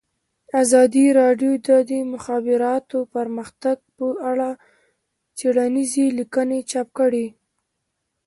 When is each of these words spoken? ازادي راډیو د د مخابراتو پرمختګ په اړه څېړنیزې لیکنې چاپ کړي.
ازادي 0.61 1.05
راډیو 1.21 1.51
د 1.67 1.69
د 1.89 1.91
مخابراتو 2.13 2.97
پرمختګ 3.15 3.77
په 3.97 4.05
اړه 4.31 4.49
څېړنیزې 5.37 6.05
لیکنې 6.19 6.59
چاپ 6.71 6.87
کړي. 6.99 7.27